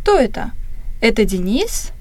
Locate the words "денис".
1.26-1.92